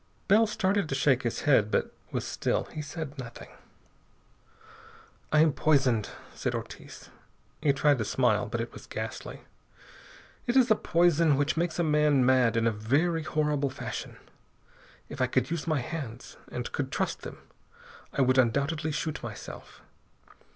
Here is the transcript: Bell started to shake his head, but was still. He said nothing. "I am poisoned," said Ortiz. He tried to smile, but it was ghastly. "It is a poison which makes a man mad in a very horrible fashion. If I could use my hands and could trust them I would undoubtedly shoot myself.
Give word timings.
Bell 0.27 0.47
started 0.47 0.89
to 0.89 0.95
shake 0.95 1.21
his 1.21 1.41
head, 1.41 1.69
but 1.69 1.93
was 2.11 2.25
still. 2.25 2.63
He 2.73 2.81
said 2.81 3.19
nothing. 3.19 3.49
"I 5.31 5.41
am 5.41 5.53
poisoned," 5.53 6.09
said 6.33 6.55
Ortiz. 6.55 7.11
He 7.61 7.71
tried 7.71 7.99
to 7.99 8.03
smile, 8.05 8.47
but 8.47 8.61
it 8.61 8.73
was 8.73 8.87
ghastly. 8.87 9.41
"It 10.47 10.57
is 10.57 10.71
a 10.71 10.75
poison 10.75 11.37
which 11.37 11.55
makes 11.55 11.77
a 11.77 11.83
man 11.83 12.25
mad 12.25 12.57
in 12.57 12.65
a 12.65 12.71
very 12.71 13.21
horrible 13.21 13.69
fashion. 13.69 14.17
If 15.07 15.21
I 15.21 15.27
could 15.27 15.51
use 15.51 15.67
my 15.67 15.81
hands 15.81 16.35
and 16.51 16.71
could 16.71 16.91
trust 16.91 17.21
them 17.21 17.37
I 18.11 18.23
would 18.23 18.39
undoubtedly 18.39 18.91
shoot 18.91 19.21
myself. 19.21 19.81